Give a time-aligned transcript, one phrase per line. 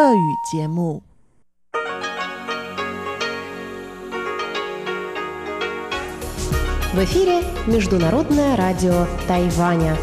[0.00, 1.02] 俄语节目。
[6.92, 9.96] В эфире Международное радио Тайваня.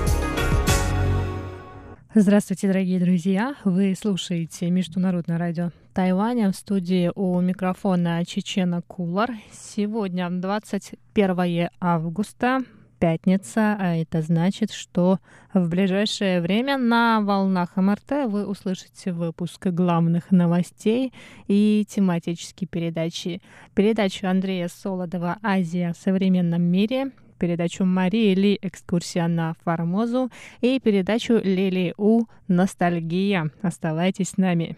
[2.16, 3.56] Здравствуйте, дорогие друзья!
[3.64, 9.32] Вы слушаете Международное радио Тайваня в студии у микрофона Чечена Кулар.
[9.52, 12.64] Сегодня 21 августа
[12.99, 15.19] пятница, а это значит, что
[15.55, 21.13] в ближайшее время на волнах МРТ вы услышите выпуск главных новостей
[21.47, 23.41] и тематические передачи.
[23.75, 31.35] Передачу Андрея Солодова «Азия в современном мире», передачу Марии Ли «Экскурсия на Формозу» и передачу
[31.43, 33.51] Лили У «Ностальгия».
[33.63, 34.77] Оставайтесь с нами.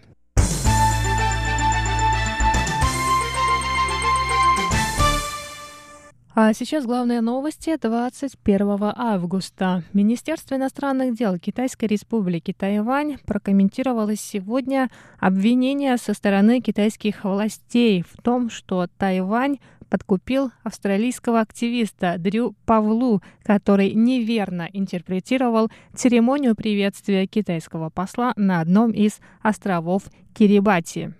[6.33, 9.83] А сейчас главные новости 21 августа.
[9.91, 14.89] Министерство иностранных дел Китайской республики Тайвань прокомментировало сегодня
[15.19, 19.57] обвинения со стороны китайских властей в том, что Тайвань
[19.89, 29.19] подкупил австралийского активиста Дрю Павлу, который неверно интерпретировал церемонию приветствия китайского посла на одном из
[29.41, 31.13] островов Кирибати.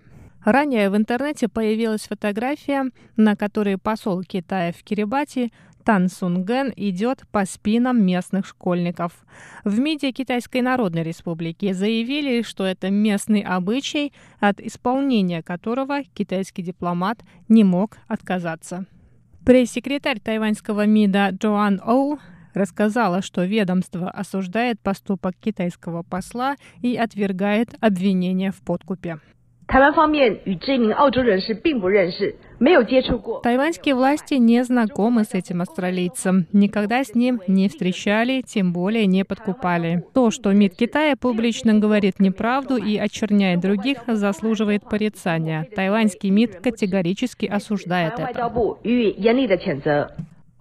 [0.44, 5.52] Ранее в интернете появилась фотография, на которой посол Китая в Кирибати
[5.84, 9.12] Тан Сунген идет по спинам местных школьников.
[9.64, 17.20] В МИДе Китайской Народной Республики заявили, что это местный обычай, от исполнения которого китайский дипломат
[17.48, 18.86] не мог отказаться.
[19.44, 22.18] Пресс-секретарь тайваньского МИДа Джоан Оу
[22.54, 29.18] рассказала, что ведомство осуждает поступок китайского посла и отвергает обвинения в подкупе.
[33.42, 39.24] Тайваньские власти не знакомы с этим австралийцем, никогда с ним не встречали, тем более не
[39.24, 40.04] подкупали.
[40.14, 45.66] То, что МИД Китая публично говорит неправду и очерняет других, заслуживает порицания.
[45.74, 48.52] Тайваньский МИД категорически осуждает это.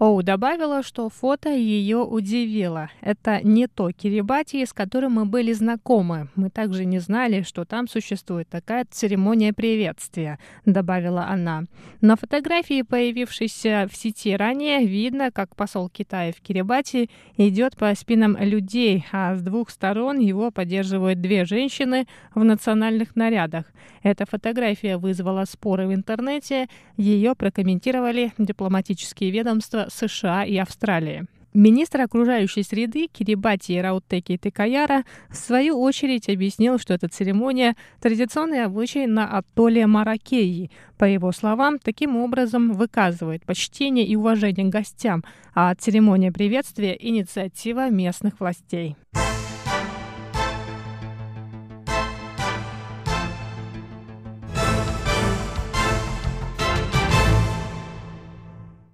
[0.01, 2.89] Оу добавила, что фото ее удивило.
[3.01, 6.27] Это не то Кирибати, с которым мы были знакомы.
[6.33, 11.65] Мы также не знали, что там существует такая церемония приветствия, добавила она.
[12.01, 18.35] На фотографии, появившейся в сети ранее, видно, как посол Китая в Кирибати идет по спинам
[18.39, 23.65] людей, а с двух сторон его поддерживают две женщины в национальных нарядах.
[24.01, 26.69] Эта фотография вызвала споры в интернете.
[26.97, 31.25] Ее прокомментировали дипломатические ведомства США и Австралии.
[31.53, 39.05] Министр окружающей среды Кирибати Раутеки Текаяра в свою очередь объяснил, что эта церемония– традиционный обычай
[39.05, 40.71] на атолле Маракеи.
[40.97, 48.39] По его словам, таким образом выказывает почтение и уважение гостям, а церемония приветствия– инициатива местных
[48.39, 48.95] властей.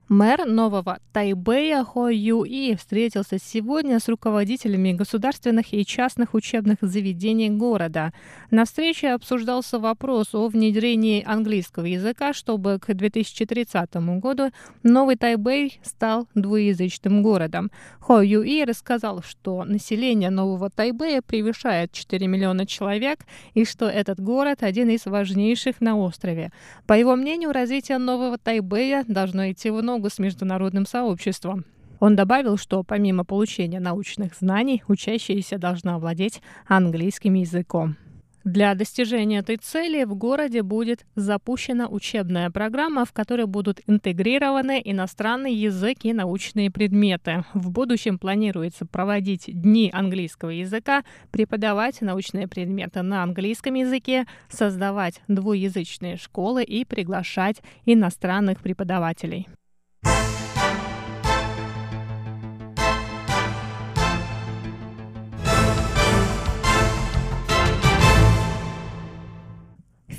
[0.10, 8.14] Мэр нового Тайбэя Хо Юи встретился сегодня с руководителями государственных и частных учебных заведений города.
[8.50, 14.52] На встрече обсуждался вопрос о внедрении английского языка, чтобы к 2030 году
[14.82, 17.70] новый Тайбэй стал двуязычным городом.
[18.00, 23.26] Хо Юи рассказал, что население нового Тайбэя превышает 4 миллиона человек
[23.56, 26.54] и что этот город один из важнейших на острове.
[26.86, 31.66] По его мнению, развитие нового Тайбэя должно идти в ногу ногу с международным сообществом.
[32.00, 37.98] Он добавил, что помимо получения научных знаний, учащиеся должны овладеть английским языком.
[38.44, 45.54] Для достижения этой цели в городе будет запущена учебная программа, в которой будут интегрированы иностранный
[45.54, 47.44] язык и научные предметы.
[47.54, 56.16] В будущем планируется проводить дни английского языка, преподавать научные предметы на английском языке, создавать двуязычные
[56.16, 59.48] школы и приглашать иностранных преподавателей.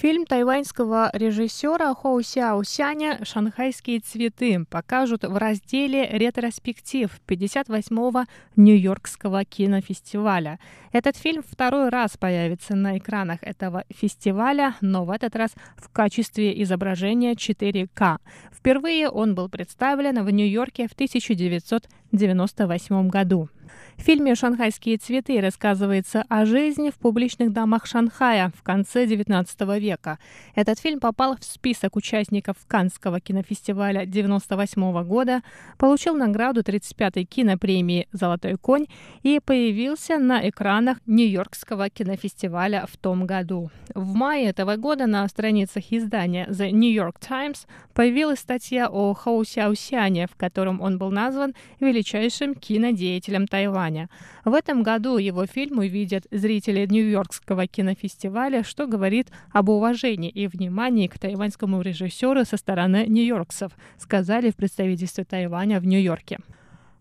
[0.01, 8.23] Фильм тайваньского режиссера Хоу Сяо Сяня «Шанхайские цветы» покажут в разделе «Ретроспектив» 58-го
[8.55, 10.61] Нью-Йоркского кинофестиваля.
[10.93, 16.63] Этот фильм второй раз появится на экранах этого фестиваля, но в этот раз в качестве
[16.63, 18.19] изображения 4К.
[18.53, 23.49] Впервые он был представлен в Нью-Йорке в 1998 году.
[23.97, 30.19] В фильме «Шанхайские цветы» рассказывается о жизни в публичных домах Шанхая в конце XIX века.
[30.55, 35.43] Этот фильм попал в список участников Каннского кинофестиваля 1998 года,
[35.79, 38.87] получил награду 35-й кинопремии «Золотой конь»
[39.23, 43.71] и появился на экранах Нью-Йоркского кинофестиваля в том году.
[43.95, 49.45] В мае этого года на страницах издания The New York Times появилась статья о Хоу
[49.45, 53.58] Сяосяне, в котором он был назван величайшим кинодеятелем Тайваня.
[53.59, 54.09] Тайваня.
[54.45, 61.09] В этом году его фильм увидят зрители Нью-Йоркского кинофестиваля, что говорит об уважении и внимании
[61.09, 66.39] к тайваньскому режиссеру со стороны нью-йоркцев, сказали в представительстве Тайваня в Нью-Йорке.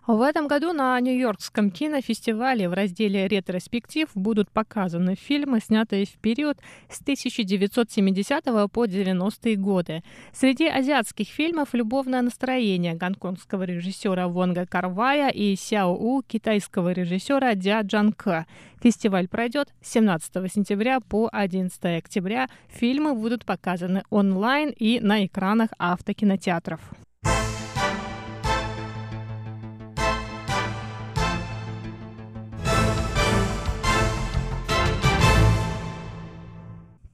[0.07, 6.57] В этом году на Нью-Йоркском кинофестивале в разделе «Ретроспектив» будут показаны фильмы, снятые в период
[6.89, 10.04] с 1970 по 90-е годы.
[10.31, 17.81] Среди азиатских фильмов «Любовное настроение» гонконгского режиссера Вонга Карвая и «Сяо У» китайского режиссера Дя
[17.81, 18.45] Джанка.
[18.81, 22.48] Фестиваль пройдет с 17 сентября по 11 октября.
[22.69, 26.80] Фильмы будут показаны онлайн и на экранах автокинотеатров.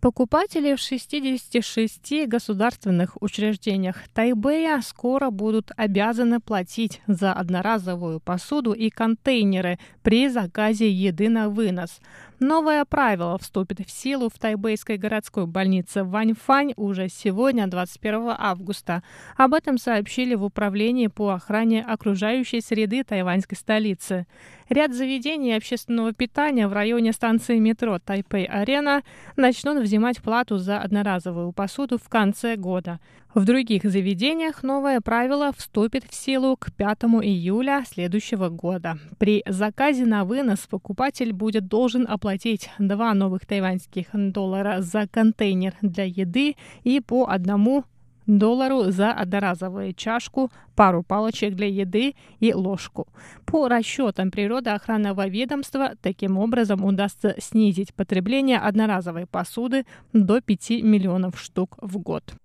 [0.03, 9.79] Покупатели в 66 государственных учреждениях Тайбэя скоро будут обязаны платить за одноразовую посуду и контейнеры
[10.01, 12.01] при заказе еды на вынос.
[12.43, 19.01] Новое правило вступит в силу в тайбэйской городской больнице Ваньфань уже сегодня, 21 августа.
[19.37, 24.27] Об этом сообщили в Управлении по охране окружающей среды тайваньской столицы.
[24.67, 29.03] Ряд заведений общественного питания в районе станции метро Тайпэй-Арена
[29.37, 32.99] начнут взимать плату за одноразовую посуду в конце года.
[33.33, 38.99] В других заведениях новое правило вступит в силу к 5 июля следующего года.
[39.17, 46.03] При заказе на вынос покупатель будет должен оплатить 2 новых тайваньских доллара за контейнер для
[46.03, 47.85] еды и по одному
[48.27, 53.07] доллару за одноразовую чашку, пару палочек для еды и ложку.
[53.45, 61.79] По расчетам природоохранного ведомства, таким образом удастся снизить потребление одноразовой посуды до 5 миллионов штук
[61.81, 62.35] в год.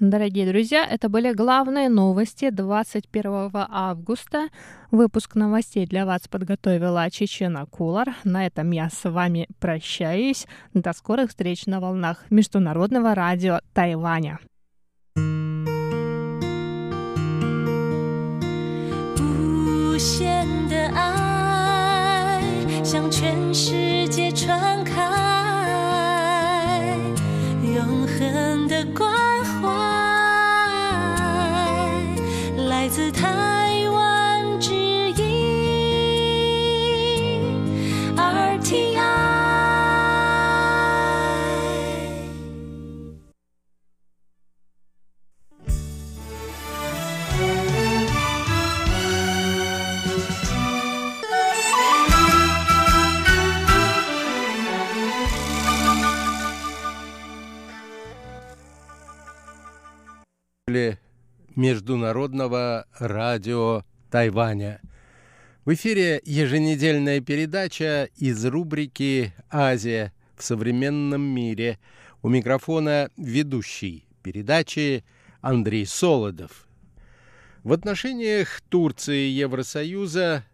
[0.00, 4.48] Дорогие друзья, это были главные новости 21 августа.
[4.92, 8.14] Выпуск новостей для вас подготовила Чечена Кулар.
[8.22, 10.46] На этом я с вами прощаюсь.
[10.72, 14.38] До скорых встреч на волнах Международного радио Тайваня.
[19.98, 20.58] 无限
[61.68, 64.80] Международного радио Тайваня.
[65.66, 71.78] В эфире еженедельная передача из рубрики «Азия в современном мире».
[72.22, 75.04] У микрофона ведущий передачи
[75.42, 76.66] Андрей Солодов.
[77.64, 80.46] В отношениях Турции и Евросоюза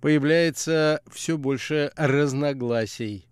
[0.00, 3.28] появляется все больше разногласий.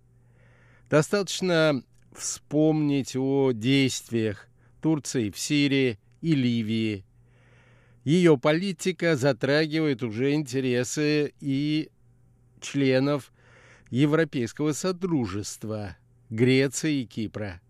[0.89, 1.83] Достаточно
[2.15, 4.47] вспомнить о действиях
[4.81, 7.03] Турции в Сирии и Ливии.
[8.03, 11.89] Ее политика затрагивает уже интересы и
[12.59, 13.31] членов
[13.89, 15.97] Европейского Содружества,
[16.29, 17.61] Греции и Кипра.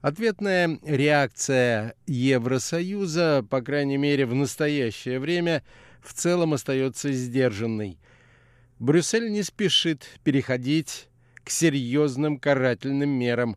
[0.00, 5.62] Ответная реакция Евросоюза, по крайней мере в настоящее время,
[6.02, 7.98] в целом остается сдержанной.
[8.78, 11.08] Брюссель не спешит переходить
[11.44, 13.56] к серьезным карательным мерам,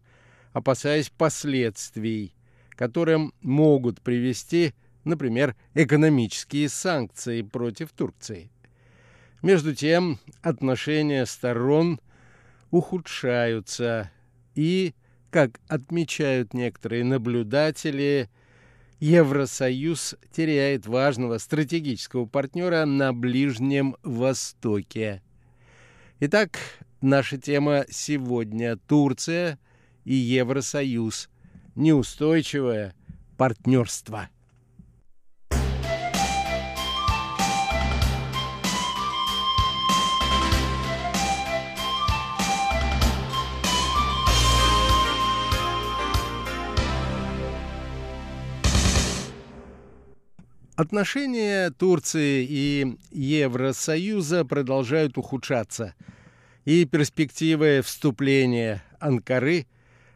[0.51, 2.35] опасаясь последствий
[2.75, 8.49] которым могут привести, например, экономические санкции против Турции.
[9.41, 11.99] Между тем, отношения сторон
[12.71, 14.11] ухудшаются,
[14.55, 14.93] и,
[15.29, 18.29] как отмечают некоторые наблюдатели,
[18.99, 25.21] Евросоюз теряет важного стратегического партнера на Ближнем Востоке.
[26.21, 26.57] Итак,
[27.01, 29.59] наша тема сегодня– Турция
[30.05, 31.29] и Евросоюз.
[31.75, 32.95] Неустойчивое
[33.35, 34.29] партнерство.
[50.75, 55.93] Отношения Турции и Евросоюза продолжают ухудшаться,
[56.65, 59.67] и перспективы вступления Анкары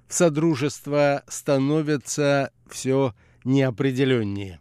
[0.08, 4.60] в Содружество становятся все неопределеннее.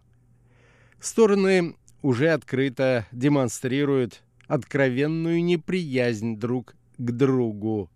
[1.00, 7.90] Стороны уже открыто демонстрируют откровенную неприязнь друг к другу.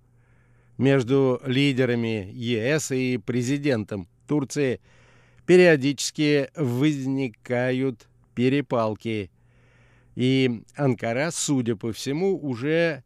[0.79, 4.81] Между лидерами ЕС и президентом Турции–
[5.51, 9.33] периодически возникают перепалки.
[10.15, 13.03] И Анкара, судя по всему, уже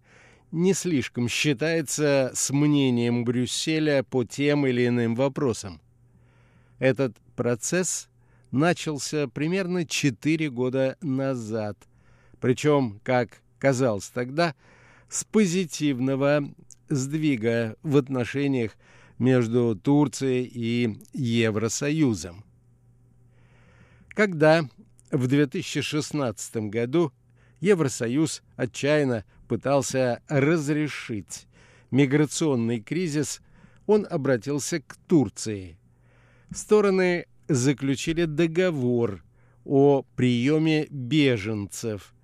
[0.53, 5.81] не слишком считается с мнением Брюсселя по тем или иным вопросам.
[6.79, 8.11] Этот процесс
[8.51, 11.79] начался примерно 4 года назад,
[12.43, 14.55] причем, как казалось тогда,
[15.09, 16.45] с позитивного
[16.91, 18.77] сдвига в отношениях
[19.18, 22.44] между Турцией и Евросоюзом.
[24.09, 24.68] Когда
[25.11, 27.12] в 2016 году
[27.61, 31.47] Евросоюз отчаянно пытался разрешить
[31.90, 33.40] миграционный кризис,
[33.87, 35.78] он обратился к Турции.
[36.52, 39.25] Стороны заключили договор
[39.64, 42.14] о приеме беженцев,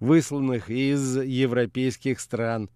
[0.00, 2.70] высланных из европейских стран,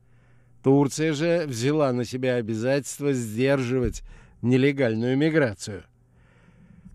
[0.63, 4.03] Турция же взяла на себя обязательство сдерживать
[4.43, 5.85] нелегальную миграцию.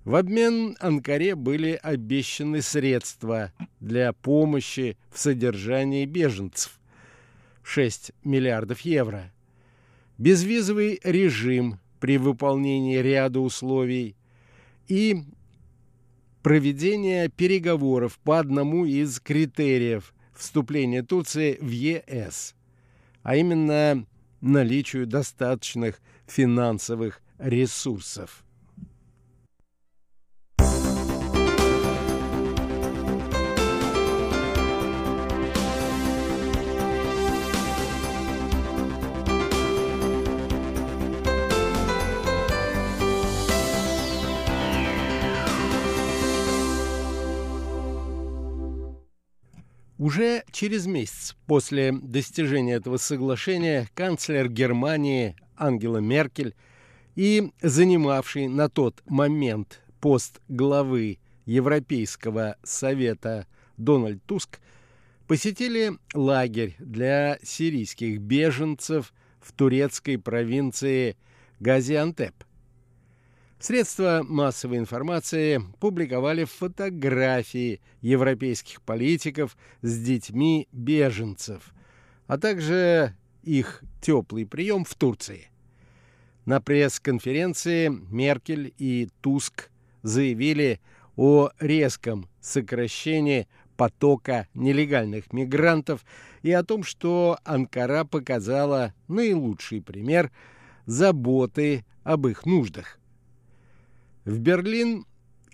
[0.06, 6.80] В обмен Анкаре были обещаны средства для помощи в содержании беженцев–
[7.64, 9.34] 6 миллиардов евро.
[10.18, 14.16] Безвизовый режим при выполнении ряда условий
[14.88, 15.24] и
[16.42, 22.54] проведение переговоров по одному из критериев вступления Турции в ЕС–
[23.28, 24.06] а именно
[24.40, 28.46] наличию достаточных финансовых ресурсов.
[49.98, 56.54] Уже через месяц после достижения этого соглашения канцлер Германии Ангела Меркель
[57.16, 64.60] и занимавший на тот момент пост главы Европейского совета Дональд Туск
[65.26, 71.18] посетили лагерь для сирийских беженцев в турецкой провинции
[71.60, 72.36] Газиантеп.
[73.60, 81.74] Средства массовой информации публиковали фотографии европейских политиков с детьми беженцев,
[82.28, 85.50] а также их теплый прием в Турции.
[86.46, 89.72] На пресс-конференции Меркель и Туск
[90.04, 90.80] заявили
[91.16, 96.06] о резком сокращении потока нелегальных мигрантов
[96.44, 100.32] и о том, что Анкара показала наилучший пример
[100.86, 103.00] заботы об их нуждах.
[104.28, 105.06] В Берлин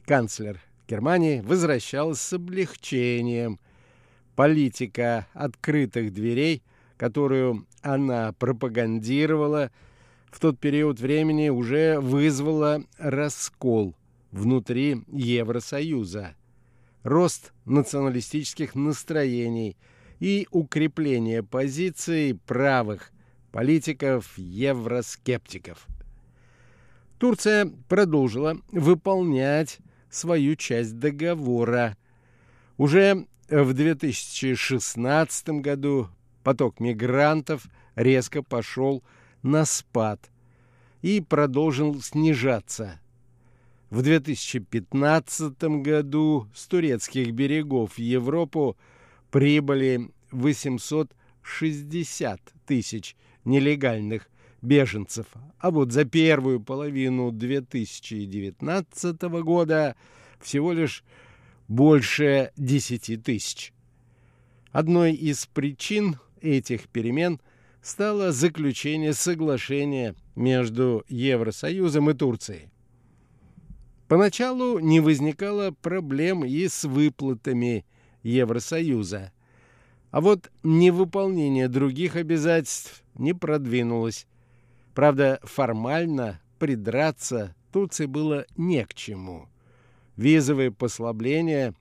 [0.07, 3.59] канцлер Германии возвращалась с облегчением.
[4.35, 6.63] Политика открытых дверей,
[6.97, 9.69] которую она пропагандировала,
[10.31, 13.95] в тот период времени уже вызвала раскол
[14.31, 16.33] внутри Евросоюза,
[17.03, 19.77] рост националистических настроений
[20.19, 23.11] и укрепление позиций правых
[23.51, 25.87] политиков-евроскептиков.
[27.23, 31.95] Турция продолжила выполнять свою часть договора.
[32.75, 36.09] Уже в 2016 году
[36.43, 37.65] поток мигрантов
[37.95, 39.01] резко пошел
[39.41, 40.29] на спад
[41.01, 42.99] и продолжил снижаться.
[43.89, 48.75] В 2015 году с турецких берегов в Европу
[49.31, 53.15] прибыли 860 тысяч
[53.45, 54.27] нелегальных
[54.63, 55.27] беженцев.
[55.59, 59.95] А вот за первую половину 2019 года
[60.39, 61.03] всего лишь
[61.67, 63.73] больше 10 тысяч.
[64.71, 67.39] Одной из причин этих перемен
[67.81, 72.69] стало заключение соглашения между Евросоюзом и Турцией.
[74.07, 77.85] Поначалу не возникало проблем и с выплатами
[78.23, 79.31] Евросоюза.
[80.11, 84.27] А вот невыполнение других обязательств не продвинулось.
[84.93, 89.49] Правда, формально придраться Турции было не к чему.
[90.15, 91.73] Визовые послабления,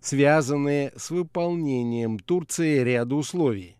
[0.00, 3.76] связанные с выполнением Турции ряда условий.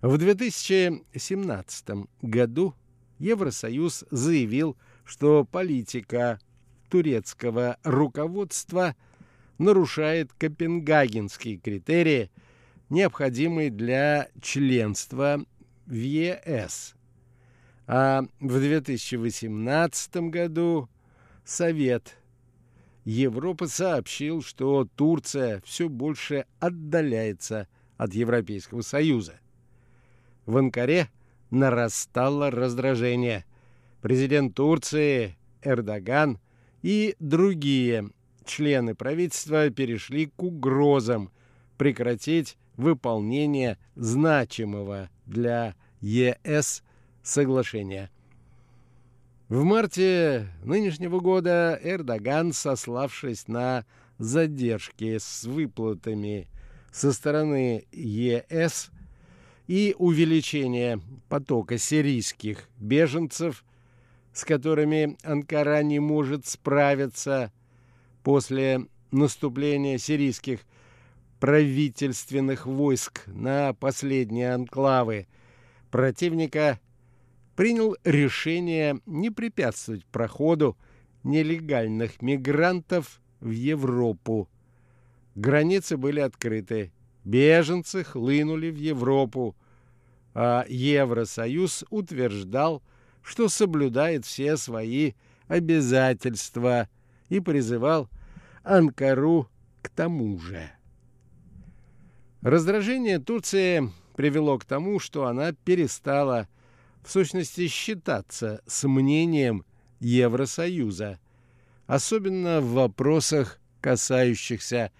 [0.00, 2.74] В 2017 году
[3.18, 6.40] Евросоюз заявил, что политика
[6.88, 8.96] турецкого руководства
[9.58, 12.30] нарушает копенгагенские критерии,
[12.88, 15.44] необходимые для членства
[15.86, 16.94] в ЕС.
[17.94, 20.88] А в 2018 году
[21.44, 22.16] Совет
[23.04, 27.68] Европы сообщил, что Турция все больше отдаляется
[27.98, 29.34] от Европейского Союза.
[30.46, 31.10] В Анкаре
[31.50, 33.44] нарастало раздражение.
[34.00, 36.38] Президент Турции Эрдоган
[36.80, 38.08] и другие
[38.46, 41.30] члены правительства перешли к угрозам
[41.76, 46.82] прекратить выполнение значимого для ЕС
[47.22, 48.10] соглашения.
[49.48, 53.84] В марте нынешнего года Эрдоган, сославшись на
[54.18, 56.48] задержки с выплатами
[56.90, 58.90] со стороны ЕС
[59.66, 63.64] и увеличение потока сирийских беженцев,
[64.32, 67.52] с которыми Анкара не может справиться
[68.22, 70.60] после наступления сирийских
[71.40, 75.26] правительственных войск на последние анклавы
[75.90, 76.80] противника–
[77.56, 80.76] принял решение не препятствовать проходу
[81.22, 84.48] нелегальных мигрантов в Европу.
[85.34, 86.92] Границы были открыты,
[87.24, 89.56] беженцы хлынули в Европу,
[90.34, 92.82] а Евросоюз утверждал,
[93.22, 95.12] что соблюдает все свои
[95.46, 96.88] обязательства
[97.28, 98.08] и призывал
[98.62, 99.48] Анкару
[99.82, 100.70] к тому же.
[102.40, 106.48] Раздражение Турции привело к тому, что она перестала
[107.02, 109.64] в сущности считаться с мнением
[110.00, 111.18] Евросоюза,
[111.86, 114.92] особенно в вопросах, касающихся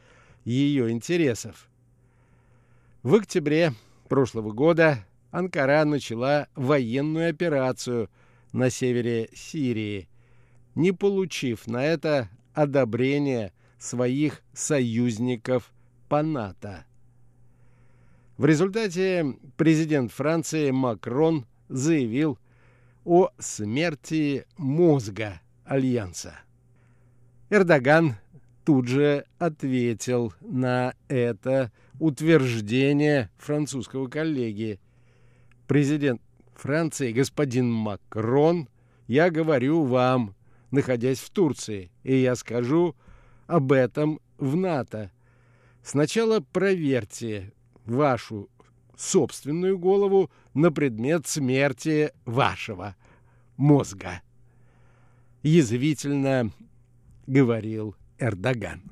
[0.45, 1.69] ее интересов.
[3.03, 3.75] В октябре
[4.09, 8.11] прошлого года Анкара начала военную операцию
[8.53, 10.09] на севере Сирии,
[10.75, 15.73] не получив на это одобрения своих союзников
[16.09, 16.85] по НАТО.
[18.37, 22.39] В результате президент Франции Макрон заявил
[23.05, 26.35] о смерти мозга Альянса.
[27.51, 28.17] Эрдоган
[28.65, 34.79] тут же ответил на это утверждение французского коллеги.
[35.67, 36.21] Президент
[36.55, 38.69] Франции, господин Макрон,
[39.07, 40.35] я говорю вам,
[40.71, 42.95] находясь в Турции, и я скажу
[43.47, 45.11] об этом в НАТО.
[45.83, 47.53] Сначала проверьте
[47.85, 48.49] вашу
[49.03, 52.95] собственную голову на предмет смерти вашего
[53.57, 54.23] мозга.
[55.43, 56.51] Язвительно
[57.27, 58.92] говорил Эрдоган.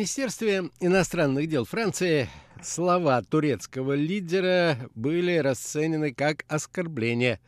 [0.00, 2.26] Министерстве иностранных дел Франции
[2.62, 7.38] слова турецкого лидера были расценены как оскорбление.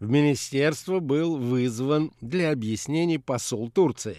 [0.00, 4.16] В министерство был вызван для объяснений посол Турции.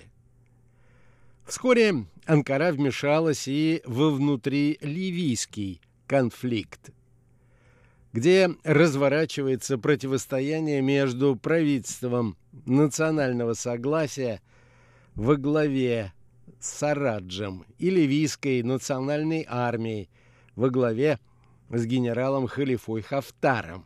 [1.47, 6.91] Вскоре Анкара вмешалась и во внутриливийский конфликт,
[8.13, 14.41] где разворачивается противостояние между правительством национального согласия
[15.15, 16.13] во главе
[16.63, 20.09] Сараджем и ливийской национальной армией
[20.55, 21.19] во главе
[21.69, 23.85] с генералом Халифой Хафтаром.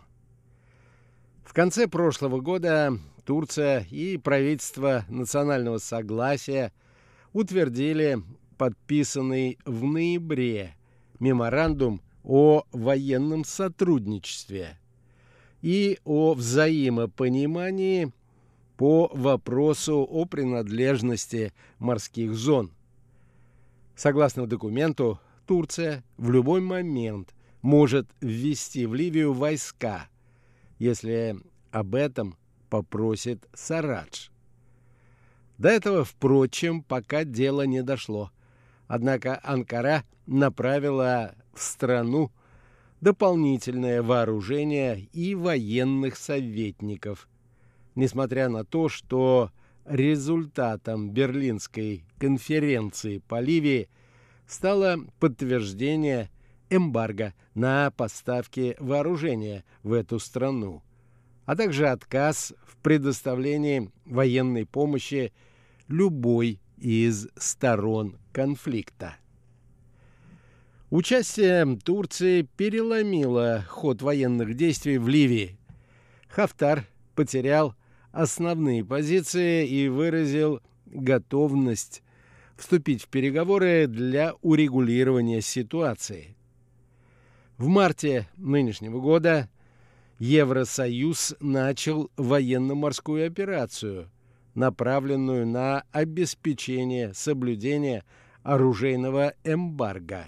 [1.44, 6.72] В конце прошлого года Турция и правительство национального согласия
[7.34, 8.22] утвердили
[8.60, 10.76] подписанный в ноябре
[11.20, 14.78] меморандум о военном сотрудничестве
[15.64, 18.12] и о взаимопонимании
[18.78, 22.72] по вопросу о принадлежности морских зон.
[23.96, 30.08] Согласно документу, Турция в любой момент может ввести в Ливию войска,
[30.78, 31.38] если
[31.72, 32.38] об этом
[32.70, 34.30] попросит Сарадж.
[35.58, 38.32] До этого, впрочем, пока дело не дошло.
[38.88, 42.32] Однако Анкара направила в страну
[43.02, 47.28] дополнительное вооружение и военных советников.
[47.98, 49.50] Несмотря на то, что
[49.84, 53.90] результатом Берлинской конференции по Ливии
[54.46, 56.30] стало подтверждение
[56.70, 60.84] эмбарго на поставки вооружения в эту страну,
[61.46, 65.34] а также отказ в предоставлении военной помощи
[65.88, 69.16] любой из сторон конфликта.
[70.92, 75.58] Участие Турции переломило ход военных действий в Ливии.
[76.30, 77.74] Хафтар потерял
[78.18, 82.02] основные позиции и выразил готовность
[82.56, 86.36] вступить в переговоры для урегулирования ситуации.
[87.60, 89.50] В марте нынешнего года
[90.18, 94.10] Евросоюз начал военно-морскую операцию,
[94.56, 98.04] направленную на обеспечение соблюдения
[98.42, 100.26] оружейного эмбарго.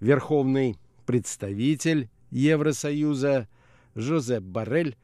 [0.00, 3.46] Верховный представитель Евросоюза
[3.94, 4.96] Жозеп Барель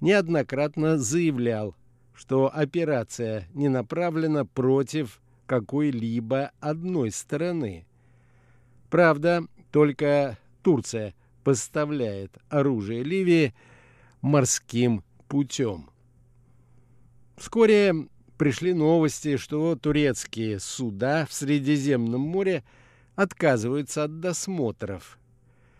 [0.00, 1.74] неоднократно заявлял,
[2.14, 7.86] что операция не направлена против какой-либо одной стороны.
[8.90, 13.54] Правда, только Турция поставляет оружие Ливии
[14.20, 15.90] морским путем.
[17.36, 17.94] Вскоре
[18.36, 22.64] пришли новости, что турецкие суда в Средиземном море
[23.14, 25.18] отказываются от досмотров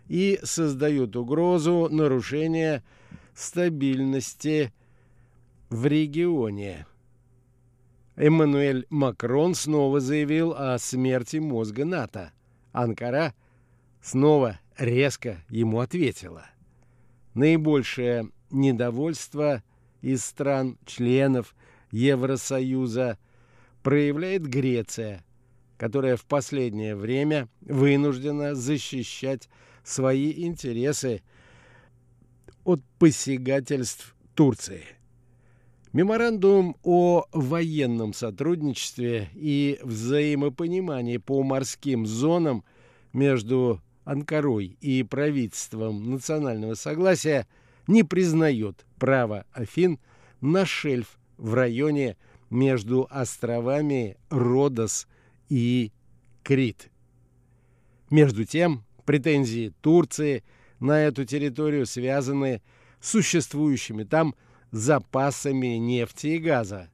[0.08, 2.82] и создают угрозу нарушения
[3.38, 4.72] стабильности
[5.70, 6.86] в регионе.
[8.16, 12.32] Эммануэль Макрон снова заявил о смерти мозга НАТО.
[12.72, 13.34] Анкара
[14.02, 16.46] снова резко ему ответила.
[17.34, 19.62] Наибольшее недовольство
[20.02, 21.54] из стран-членов
[21.92, 23.18] Евросоюза
[23.84, 25.24] проявляет Греция,
[25.76, 29.48] которая в последнее время вынуждена защищать
[29.84, 31.22] свои интересы
[32.68, 34.84] от посягательств Турции.
[35.94, 42.64] Меморандум о военном сотрудничестве и взаимопонимании по морским зонам
[43.14, 47.46] между Анкарой и правительством национального согласия
[47.86, 49.98] не признает право Афин
[50.42, 52.18] на шельф в районе
[52.50, 55.08] между островами Родос
[55.48, 55.90] и
[56.42, 56.90] Крит.
[58.10, 60.44] Между тем, претензии Турции
[60.80, 62.62] на эту территорию связаны
[63.00, 64.34] с существующими там
[64.70, 66.90] запасами нефти и газа.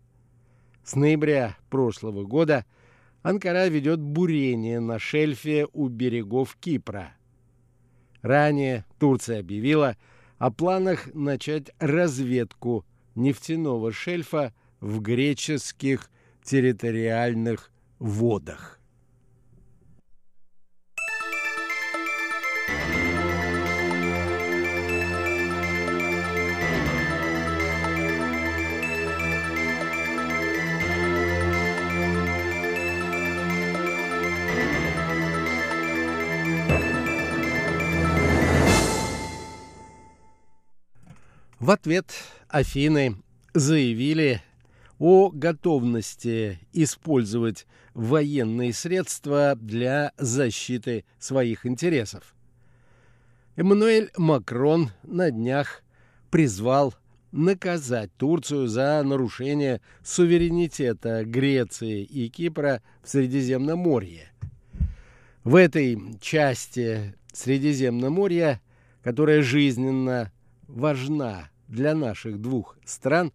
[0.85, 2.65] С ноября прошлого года–
[3.25, 7.15] Анкара ведет бурение на шельфе у берегов Кипра.
[8.21, 9.97] Ранее Турция объявила
[10.37, 16.11] о планах начать разведку нефтяного шельфа в греческих
[16.43, 18.79] территориальных водах.
[41.65, 42.13] В ответ
[42.51, 43.17] Афины
[43.55, 44.43] заявили
[44.99, 52.35] о готовности использовать военные средства для защиты своих интересов.
[53.57, 55.83] Эммануэль Макрон на днях
[56.31, 56.95] призвал
[57.33, 64.29] наказать Турцию за нарушение суверенитета Греции и Кипра в Средиземноморье.
[65.45, 68.61] В этой части Средиземноморья,
[69.03, 70.31] которая жизненно
[70.69, 73.33] важна для наших двух стран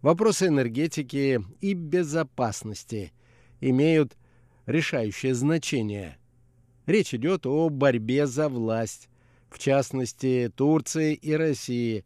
[0.00, 3.12] вопросы энергетики и безопасности
[3.60, 4.16] имеют
[4.66, 6.18] решающее значение.
[6.86, 9.08] Речь идет о борьбе за власть,
[9.50, 12.04] в частности Турции и России,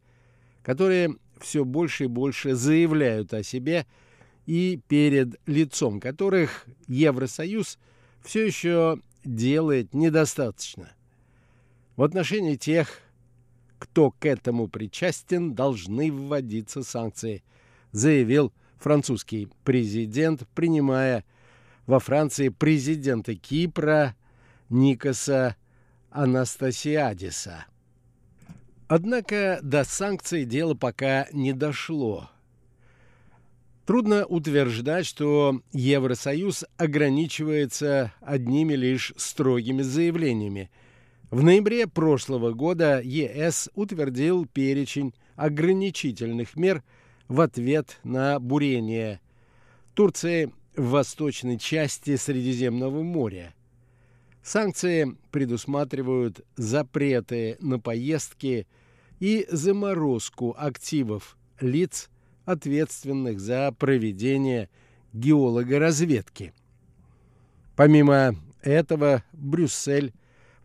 [0.63, 3.87] которые все больше и больше заявляют о себе
[4.47, 7.79] и перед лицом которых Евросоюз
[8.23, 10.93] все еще делает недостаточно.
[11.97, 13.01] В отношении тех,
[13.79, 17.43] кто к этому причастен, должны вводиться санкции,
[17.93, 21.25] заявил французский президент, принимая
[21.87, 24.17] во Франции президента Кипра
[24.69, 25.57] Никоса
[26.11, 27.67] Анастасиадиса.
[28.89, 32.31] Однако до санкций дело пока не дошло.
[33.85, 40.71] Трудно утверждать, что Евросоюз ограничивается одними лишь строгими заявлениями–
[41.31, 46.83] в ноябре прошлого года ЕС утвердил перечень ограничительных мер
[47.29, 49.21] в ответ на бурение
[49.95, 53.55] Турции в восточной части Средиземного моря.
[54.43, 58.69] Санкции предусматривают запреты на поездки
[59.19, 62.09] и заморозку активов лиц,
[62.45, 64.69] ответственных за проведение
[65.13, 66.53] геологоразведки.
[67.75, 70.13] Помимо этого, Брюссель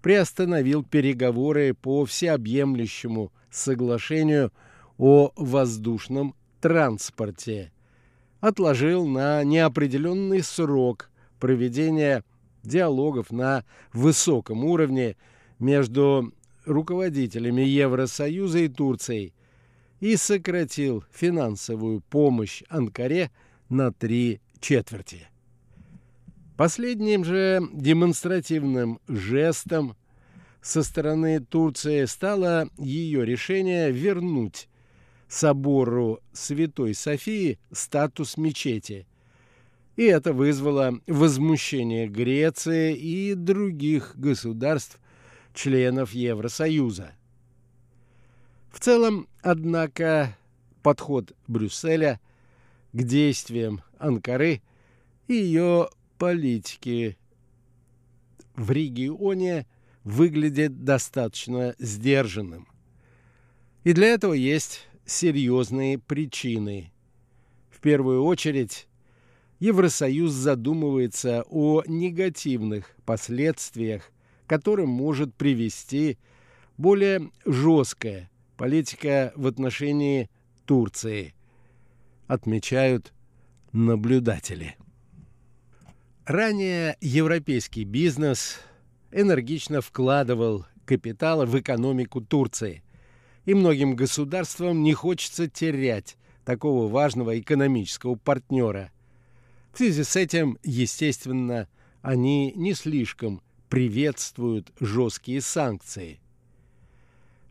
[0.02, 4.52] приостановил переговоры по всеобъемлющему соглашению
[4.98, 7.72] о воздушном транспорте,
[8.40, 11.10] отложил на неопределенный срок
[11.40, 12.24] проведение
[12.64, 15.16] диалогов на высоком уровне
[15.60, 16.34] между
[16.66, 19.34] руководителями Евросоюза и Турцией
[20.00, 23.32] и сократил финансовую помощь Анкаре
[23.70, 25.31] на три четверти.
[26.62, 29.96] Последним же демонстративным жестом
[30.62, 34.70] со стороны Турции стало ее решение вернуть
[35.28, 39.08] собору Святой Софии статус мечети.
[39.96, 45.00] И это вызвало возмущение Греции и других государств,
[45.56, 47.14] членов Евросоюза.
[48.72, 50.38] В целом, однако,
[50.84, 52.20] подход Брюсселя
[52.94, 54.62] к действиям Анкары
[55.28, 55.90] и ее
[56.22, 57.18] политики
[58.56, 59.66] в регионе
[60.04, 62.68] выглядит достаточно сдержанным.
[63.84, 66.94] И для этого есть серьезные причины.
[67.72, 68.88] В первую очередь,
[69.60, 74.12] Евросоюз задумывается о негативных последствиях,
[74.46, 76.20] которым может привести
[76.78, 80.30] более жесткая политика в отношении
[80.68, 81.34] Турции,
[82.28, 83.12] отмечают
[83.72, 84.76] наблюдатели.
[86.26, 88.60] Ранее европейский бизнес
[89.12, 92.84] энергично вкладывал капиталы в экономику Турции–
[93.46, 98.92] и многим государствам не хочется терять такого важного экономического партнера.
[99.74, 101.68] В связи с этим, естественно,
[102.02, 106.20] они не слишком приветствуют жесткие санкции.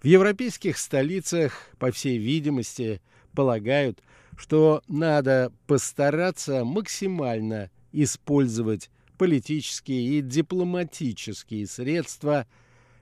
[0.03, 3.01] В европейских столицах, по всей видимости,
[3.35, 4.03] полагают,
[4.37, 12.47] что надо постараться максимально использовать политические и дипломатические средства,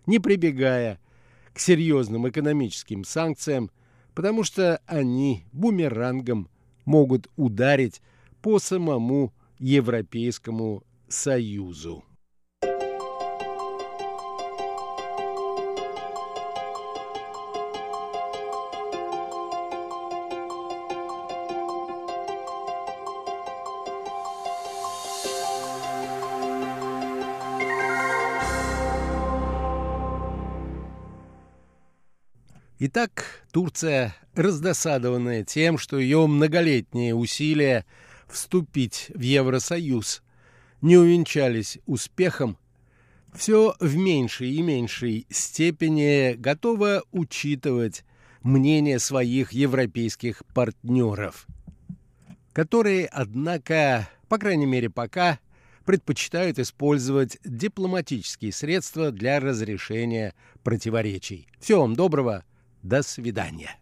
[0.06, 0.98] не прибегая
[1.52, 3.70] к серьезным экономическим санкциям,
[4.14, 6.48] потому что они бумерангом
[6.84, 8.00] могут ударить
[8.42, 12.04] по самому Европейскому Союзу.
[32.80, 37.84] Итак, Турция, раздосадованная тем, что ее многолетние усилия
[38.28, 40.22] вступить в Евросоюз
[40.80, 42.56] не увенчались успехом,
[43.34, 48.04] все в меньшей и меньшей степени готова учитывать
[48.44, 51.48] мнение своих европейских партнеров,
[52.52, 55.40] которые, однако, по крайней мере пока,
[55.84, 61.48] предпочитают использовать дипломатические средства для разрешения противоречий.
[61.58, 62.44] Всего вам доброго!
[62.82, 63.78] До свидания.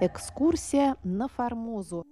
[0.00, 2.06] Экскурсия на Формозу.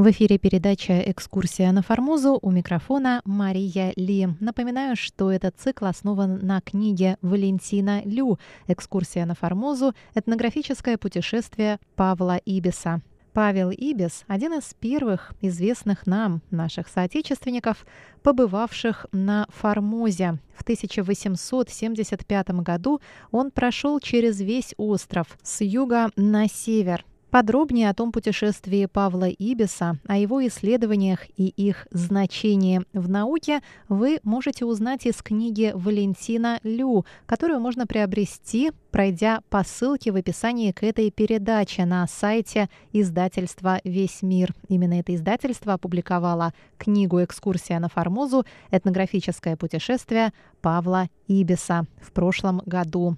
[0.00, 4.28] В эфире передача «Экскурсия на Формозу» у микрофона Мария Ли.
[4.40, 9.92] Напоминаю, что этот цикл основан на книге Валентина Лю «Экскурсия на Формозу.
[10.14, 13.02] Этнографическое путешествие Павла Ибиса».
[13.34, 17.84] Павел Ибис– один из первых известных нам, наших соотечественников,
[18.22, 20.38] побывавших на Формозе.
[20.56, 28.10] В 1875 году он прошел через весь остров с юга на север, Подробнее о том
[28.10, 32.82] путешествии Павла Ибиса, о его исследованиях и их значении.
[32.92, 40.12] В науке вы можете узнать из книги Валентина Лю, которую можно приобрести, пройдя по ссылке
[40.12, 44.54] в описании к этой передаче на сайте издательства «Весь мир».
[44.68, 48.44] Именно это издательство опубликовало книгу «Экскурсия на Формозу.
[48.70, 53.16] Этнографическое путешествие» Павла Ибиса в прошлом году.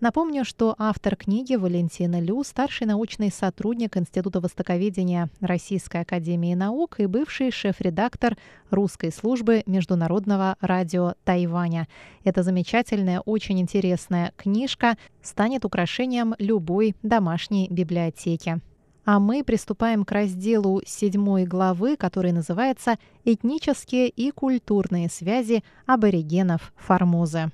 [0.00, 7.06] Напомню, что автор книги Валентина Лю, старший научный сотрудник Института востоковедения Российской Академии Наук и
[7.06, 8.36] бывший шеф-редактор
[8.70, 11.88] русской службы Международного радио Тайваня.
[12.24, 18.60] Эта замечательная, очень интересная книжка станет украшением любой домашней библиотеки.
[19.04, 27.50] а мы приступаем к разделу седьмой главы, который называется «Этнические и культурные связи аборигенов Формозы».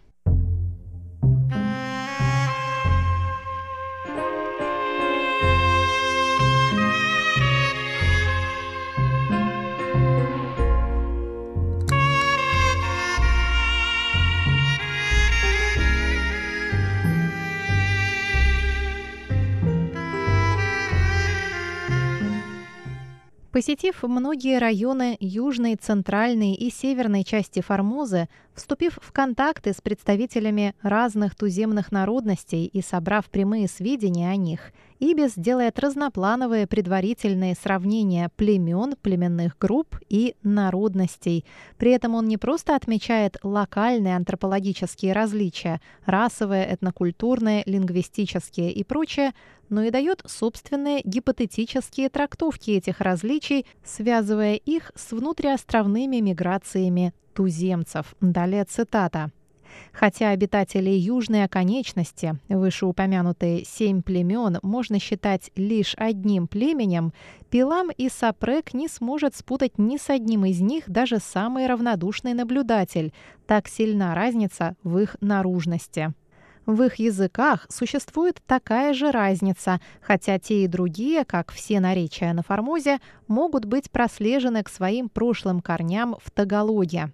[23.54, 31.34] Посетив многие районы южной, центральной и северной части Формозы, вступив в контакты с представителями разных
[31.34, 39.58] туземных народностей и собрав прямые сведения о них, Ибис делает разноплановые предварительные сравнения племен, племенных
[39.58, 41.44] групп и народностей.
[41.76, 49.32] При этом он не просто отмечает локальные антропологические различия, расовые, этнокультурные, лингвистические и прочее,
[49.68, 58.14] но и дает собственные гипотетические трактовки этих различий, связывая их с внутриостровными миграциями туземцев.
[58.20, 59.31] Далее цитата.
[59.92, 67.12] Хотя обитатели южной оконечности, вышеупомянутые семь племен, можно считать лишь одним племенем,
[67.51, 73.12] Пилам и Сапрек не сможет спутать ни с одним из них даже самый равнодушный наблюдатель.
[73.47, 76.12] Так сильна разница в их наружности.
[76.66, 82.42] В их языках существует такая же разница, хотя те и другие, как все наречия на
[82.42, 87.12] Формозе, могут быть прослежены к своим прошлым корням в Тагалоге.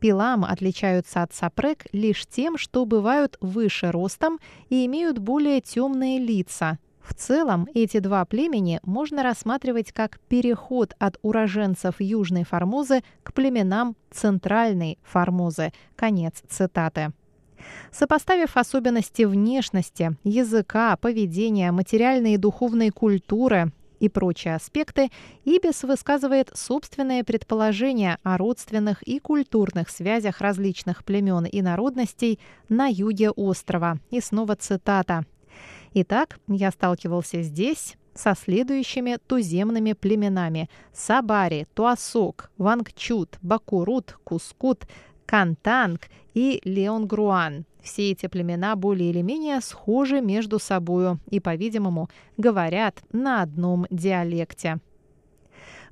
[0.00, 6.78] Пилам отличаются от сапрек лишь тем, что бывают выше ростом и имеют более темные лица.
[7.02, 13.96] В целом, эти два племени можно рассматривать как переход от уроженцев Южной Формозы к племенам
[14.10, 15.72] Центральной Формозы.
[15.96, 17.12] Конец цитаты.
[17.92, 25.10] Сопоставив особенности внешности, языка, поведения, материальной и духовной культуры и прочие аспекты,
[25.44, 33.30] Ибис высказывает собственное предположение о родственных и культурных связях различных племен и народностей на юге
[33.30, 33.98] острова.
[34.10, 35.24] И снова цитата.
[35.94, 44.86] Итак, я сталкивался здесь со следующими туземными племенами– Сабари, Туасок, Вангчут, Бакурут, Кускут,
[45.30, 47.64] Кантанг и Леонгруан.
[47.80, 54.80] Все эти племена более или менее схожи между собою и, по-видимому, говорят на одном диалекте.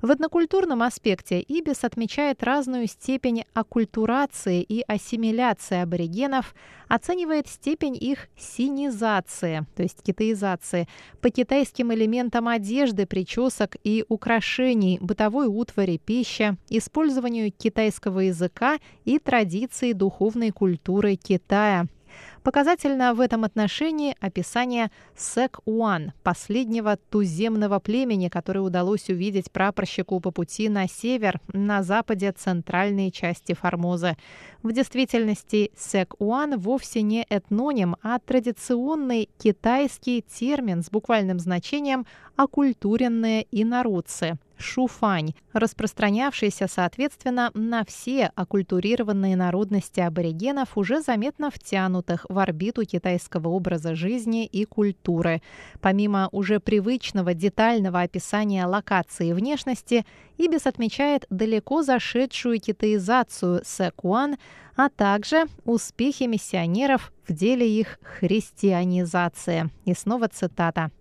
[0.01, 6.55] В однокультурном аспекте Ибис отмечает разную степень оккультурации и ассимиляции аборигенов,
[6.87, 10.87] оценивает степень их синизации, то есть китаизации,
[11.19, 19.91] по китайским элементам одежды, причесок и украшений, бытовой утвари, пищи, использованию китайского языка и традиции
[19.91, 21.87] духовной культуры Китая–
[22.43, 30.69] Показательно в этом отношении описание Сек-Уан, последнего туземного племени, которое удалось увидеть прапорщику по пути
[30.69, 34.15] на север, на западе центральной части Формозы.
[34.63, 42.05] В действительности Сек-Уан вовсе не этноним, а традиционный китайский термин с буквальным значением
[42.37, 52.85] «оккультуренные инородцы» шуфань, распространявшийся, соответственно, на все оккультурированные народности аборигенов, уже заметно втянутых в орбиту
[52.85, 55.41] китайского образа жизни и культуры.
[55.81, 60.05] Помимо уже привычного детального описания локации и внешности,
[60.37, 64.37] Ибис отмечает далеко зашедшую китаизацию Сэкуан,
[64.75, 69.69] а также успехи миссионеров в деле их христианизации.
[69.85, 70.91] И снова цитата.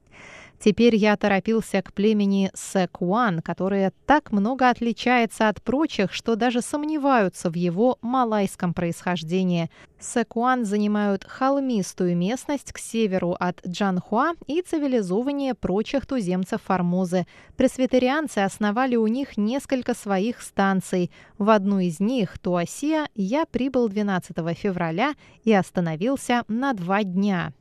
[0.59, 7.49] Теперь я торопился к племени Секуан, которое так много отличается от прочих, что даже сомневаются
[7.49, 9.71] в его малайском происхождении.
[10.01, 17.27] Секуан занимают холмистую местность к северу от Джанхуа и цивилизованнее прочих туземцев Формозы.
[17.57, 21.12] Пресвитерианцы основали у них несколько своих станций.
[21.38, 27.53] В одну из них, Туасия, я прибыл 12 февраля и остановился на два дня.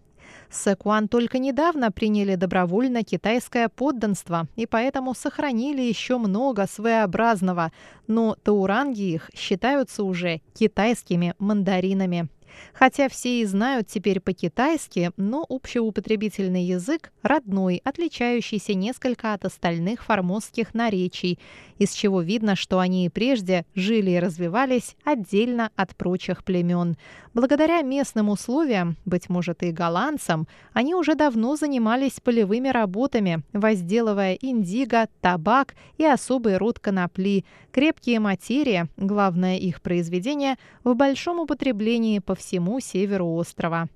[0.50, 7.72] Сэкуан только недавно приняли добровольно китайское подданство и поэтому сохранили еще много своеобразного,
[8.08, 12.30] но тауранги их считаются уже китайскими мандаринами.
[12.74, 20.74] Хотя все и знают теперь по-китайски, но общеупотребительный язык родной, отличающийся несколько от остальных формозских
[20.74, 21.40] наречий,
[21.78, 26.98] из чего видно, что они и прежде жили и развивались отдельно от прочих племен.
[27.34, 35.08] Благодаря местным условиям, быть может и голландцам, они уже давно занимались полевыми работами, возделывая индиго,
[35.22, 42.47] табак и особый род конопли, крепкие материи, главное их произведение, в большом употреблении по всему
[42.80, 43.88] северу острова.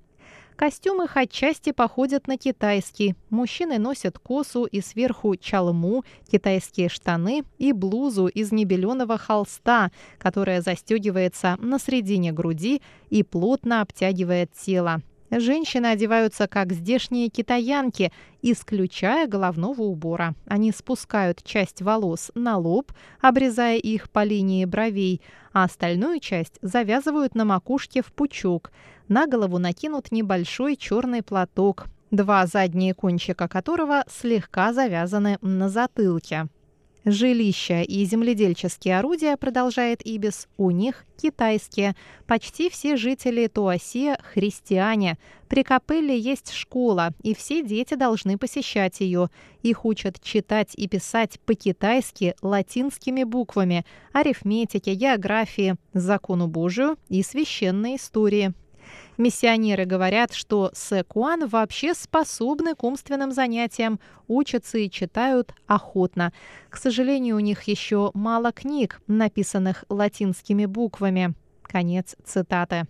[0.56, 3.14] Костюмы их отчасти походят на китайский.
[3.30, 11.56] Мужчины носят косу и сверху чалму, китайские штаны и блузу из небеленого холста, которая застегивается
[11.58, 15.00] на средине груди и плотно обтягивает тело.
[15.32, 18.12] Женщины одеваются как здешние китаянки,
[18.42, 20.34] исключая головного убора.
[20.46, 25.22] Они спускают часть волос на лоб, обрезая их по линии бровей,
[25.54, 28.72] а остальную часть завязывают на макушке в пучок.
[29.08, 36.48] На голову накинут небольшой черный платок, два задние кончика которого слегка завязаны на затылке.
[37.04, 41.96] Жилища и земледельческие орудия, продолжает Ибис, у них китайские.
[42.26, 45.18] Почти все жители Туасе– христиане.
[45.48, 49.30] При Капелле есть школа, и все дети должны посещать ее.
[49.62, 58.54] Их учат читать и писать по-китайски латинскими буквами, арифметике, географии, закону Божию и священной истории.
[59.18, 66.32] Миссионеры говорят, что Сэкуан вообще способны к умственным занятиям, учатся и читают охотно.
[66.70, 71.34] К сожалению, у них еще мало книг, написанных латинскими буквами.
[71.62, 72.86] Конец цитаты.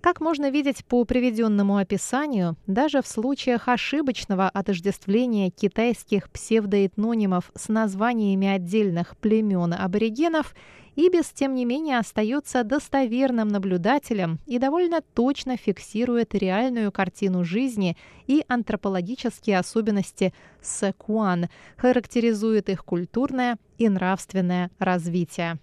[0.00, 8.46] Как можно видеть по приведенному описанию, даже в случаях ошибочного отождествления китайских псевдоэтнонимов с названиями
[8.46, 10.54] отдельных племен аборигенов,
[10.96, 18.42] Ибис, тем не менее, остается достоверным наблюдателем и довольно точно фиксирует реальную картину жизни и
[18.48, 20.32] антропологические особенности
[20.62, 25.58] Секуан, характеризует их культурное и нравственное развитие.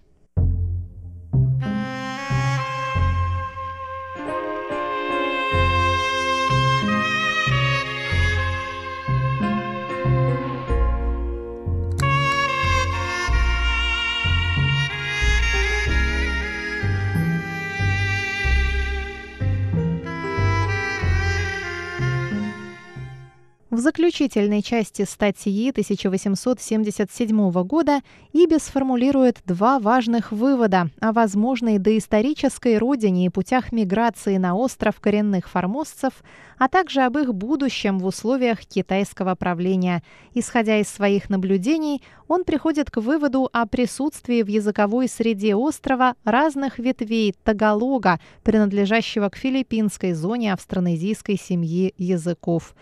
[23.74, 28.02] В заключительной части статьи 1877 года
[28.32, 35.50] Ибис формулирует два важных вывода о возможной доисторической родине и путях миграции на остров коренных
[35.50, 36.12] формозцев,
[36.56, 40.04] а также об их будущем в условиях китайского правления.
[40.34, 46.78] Исходя из своих наблюдений, он приходит к выводу о присутствии в языковой среде острова разных
[46.78, 52.72] ветвей тагалога, принадлежащего к филиппинской зоне австронезийской семьи языков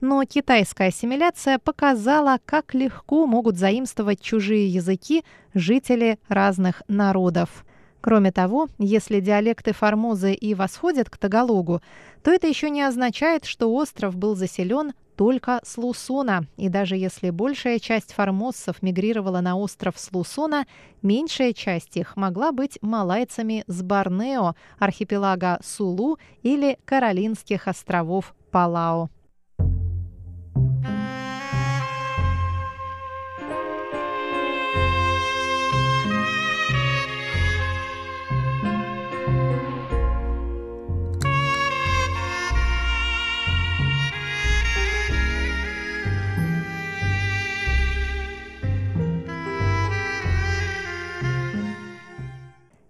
[0.00, 5.24] но китайская ассимиляция показала, как легко могут заимствовать чужие языки
[5.54, 7.64] жители разных народов.
[8.00, 11.82] Кроме того, если диалекты Формозы и восходят к Тагалогу,
[12.22, 16.46] то это еще не означает, что остров был заселен только с Лусона.
[16.56, 20.66] И даже если большая часть формоссов мигрировала на остров с Лусона,
[21.02, 29.10] меньшая часть их могла быть малайцами с Борнео, архипелага Сулу или Каролинских островов Палау.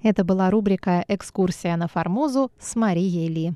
[0.02, 3.54] Это была рубрика «Экскурсия на Формозу» с Марией Ли.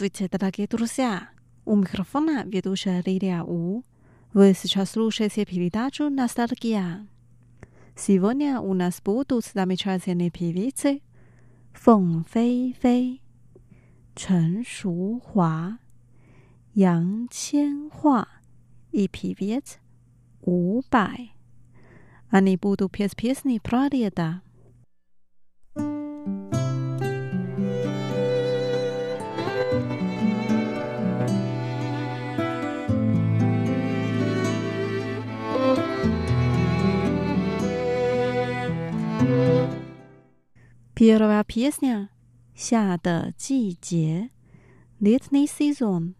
[0.00, 1.28] Здравствуйте, дорогие друзья!
[1.66, 3.82] У микрофона ведущая Лилия У.
[4.32, 7.06] Вы сейчас слушаете передачу «Ностальгия».
[7.94, 11.02] Сегодня у нас будут замечательные певицы
[11.74, 13.20] Фэн Фэй Фэй,
[14.16, 15.76] Чен Шухуа,
[16.72, 18.24] Ян Qianhua
[18.92, 19.80] и певец
[20.40, 21.34] У Бай.
[22.30, 24.40] Они будут петь песни про лето.
[41.00, 42.10] Первая песня
[42.54, 44.28] «Ся de 季节»
[45.00, 46.14] Летний сезон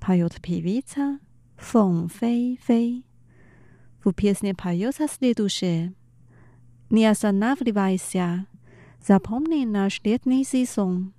[0.00, 1.18] поет певица
[1.58, 3.04] Фэн Фэй Фэй.
[4.02, 5.92] В песне поется следующее.
[6.88, 8.46] Не останавливайся,
[9.06, 11.12] запомни наш летний сезон.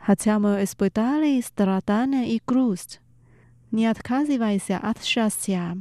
[0.00, 3.00] Хотя мы испытали страдания и грусть,
[3.72, 5.76] Не отказывайся от счастья.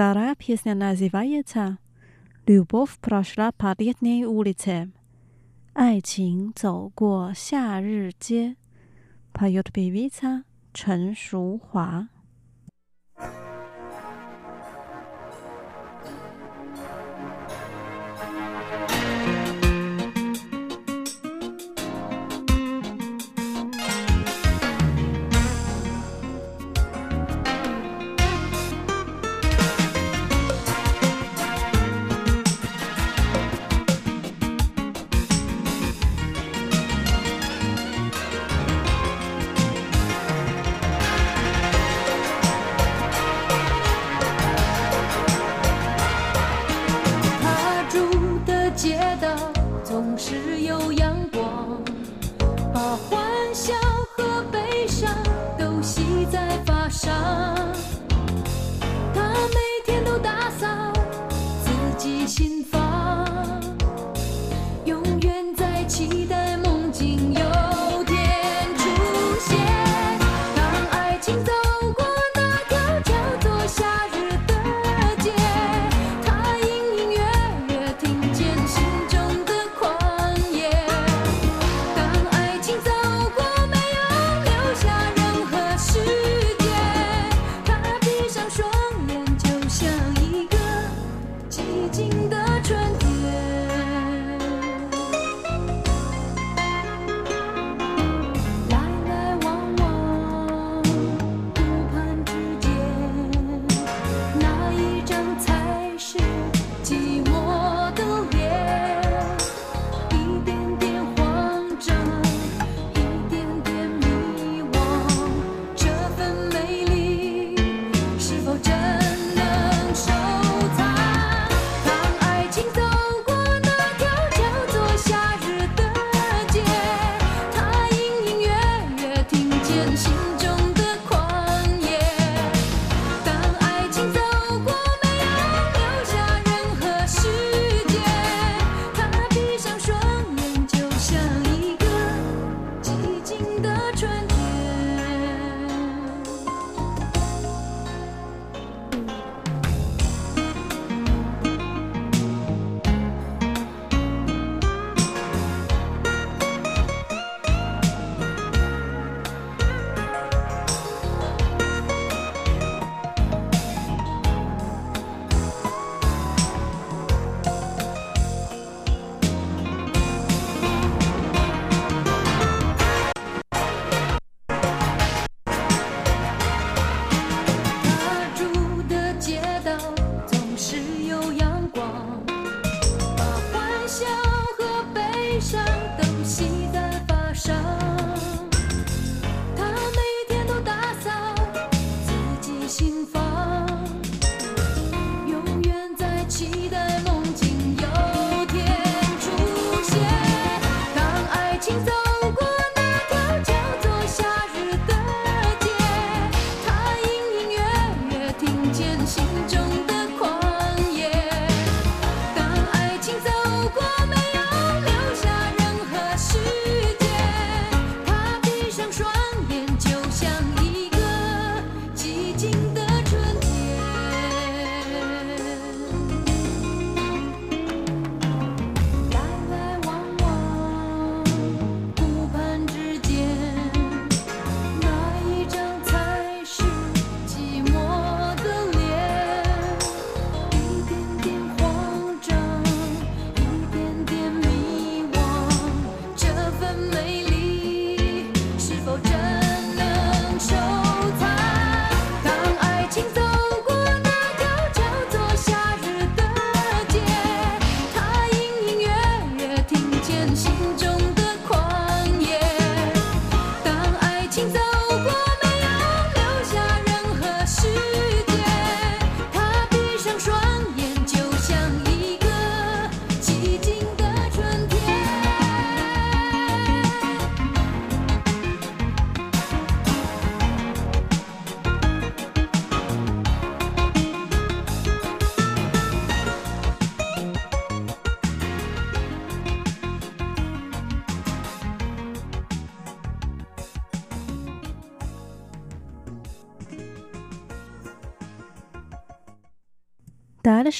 [0.00, 1.78] Вторая песня называется
[2.46, 4.90] «Любовь прошла по летней улице».
[5.74, 8.56] 爱情走过夏日街，
[9.32, 12.08] поет певица 陈淑华。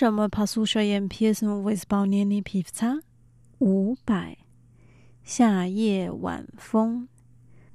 [0.00, 2.98] Дальше мы послушаем песню в исполнении певца
[3.60, 4.38] 伍佰«
[5.22, 7.08] 夏夜晚风».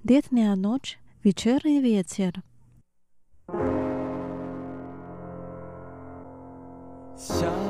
[0.04, 2.42] Летняя ночь, вечерний ветер.
[7.16, 7.65] 夏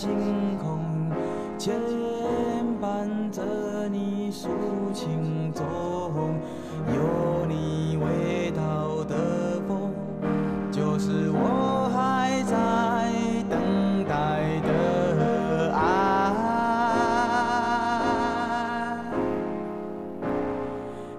[0.00, 0.08] 星
[0.56, 0.80] 空，
[1.58, 1.78] 牵
[2.80, 3.42] 绊着
[3.92, 4.48] 你抒
[4.94, 5.62] 情中，
[6.86, 9.92] 有你味道的风，
[10.72, 13.12] 就是我还在
[13.50, 15.78] 等待的爱。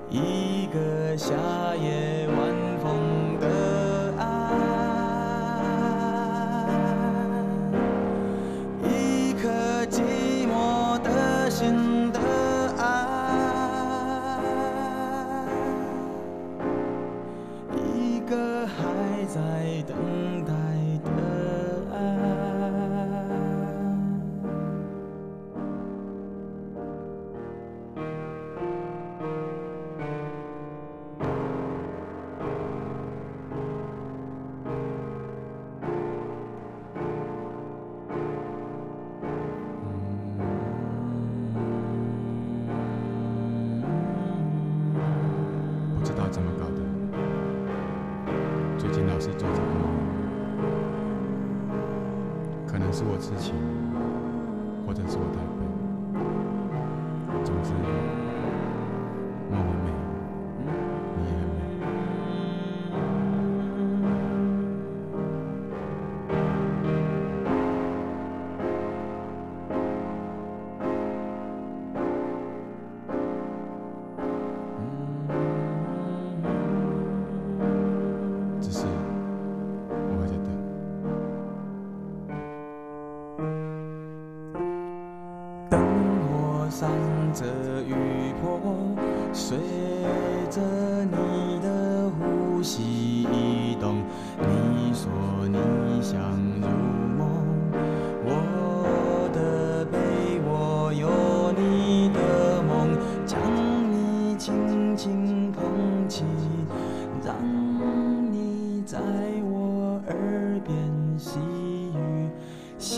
[0.09, 1.35] 一个夏
[1.75, 2.20] 夜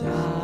[0.02, 0.43] 夏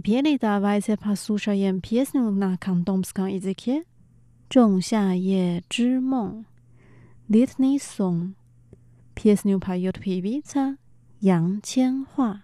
[0.00, 3.84] Теперь давайте послушаем песню на кантонском языке
[4.48, 6.44] «仲夏夜之梦»
[7.28, 8.36] Летний сон.
[9.14, 10.76] Песню поет певица
[11.20, 12.42] Ян Ченхуа.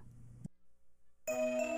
[1.28, 1.75] 夏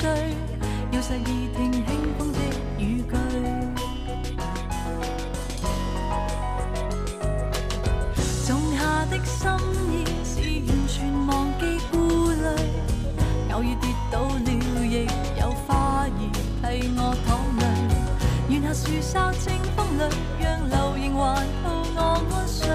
[0.00, 0.08] 睡，
[0.92, 1.82] 要细意听轻
[2.16, 2.38] 风的
[2.78, 3.12] 语句。
[8.46, 9.50] 种下的心
[9.90, 10.30] 意是
[10.68, 11.96] 完全忘记顾
[12.30, 12.44] 虑，
[13.50, 14.48] 偶尔跌倒了，
[14.86, 15.08] 亦
[15.40, 16.06] 有花儿
[16.62, 16.64] 替
[16.96, 17.28] 我淌
[17.58, 17.62] 泪。
[18.50, 20.00] 愿下树梢清风里，
[20.38, 22.70] 让流萤环抱我安睡，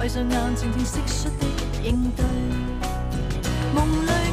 [0.00, 1.46] 闭上眼，静静蟋蟀的
[1.84, 2.24] 应对。
[3.72, 4.31] 梦里。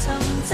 [0.00, 0.49] 曾。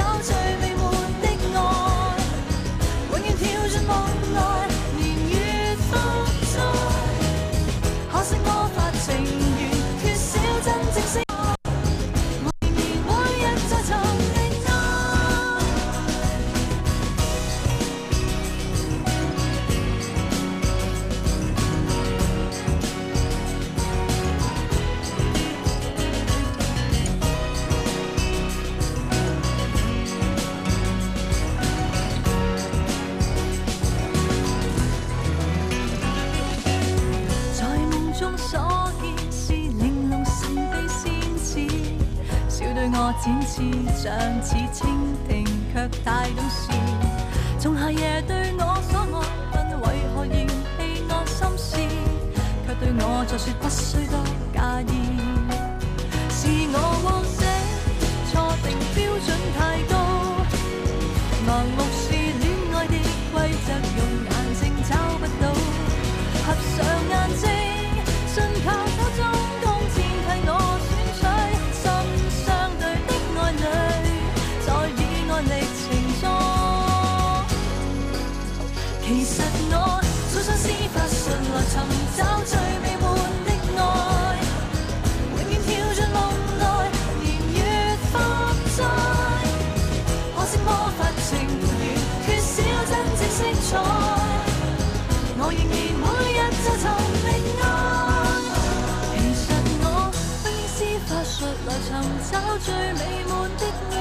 [101.66, 101.90] 来寻
[102.30, 103.96] 找最美满的爱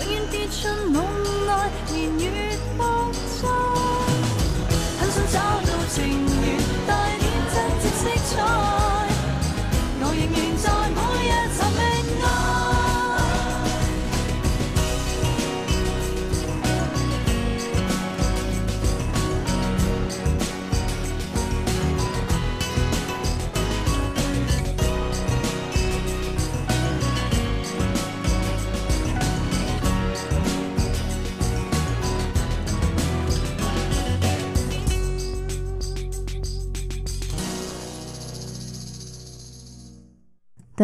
[0.00, 0.96] 永远跌进梦
[1.46, 1.52] 内
[1.92, 2.82] 年月不
[3.40, 3.48] 再
[4.98, 6.27] 很想找到情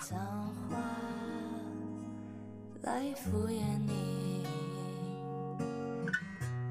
[0.00, 0.18] 脏
[0.68, 0.76] 话
[2.82, 4.46] 来敷衍你，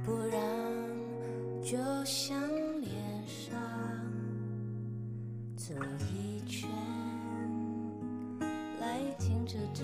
[0.06, 0.40] 不然
[1.62, 2.40] 就像
[2.82, 3.60] 脸上
[5.58, 5.74] 走
[6.14, 6.70] 一圈
[8.80, 9.84] 来停止这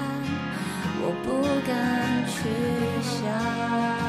[1.71, 2.49] 敢去
[3.01, 4.00] 想。